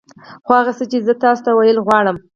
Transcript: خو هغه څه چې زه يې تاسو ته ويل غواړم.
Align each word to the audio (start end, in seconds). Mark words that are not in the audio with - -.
خو 0.45 0.51
هغه 0.59 0.71
څه 0.77 0.83
چې 0.91 0.97
زه 1.07 1.13
يې 1.15 1.21
تاسو 1.23 1.41
ته 1.45 1.51
ويل 1.53 1.77
غواړم. 1.85 2.17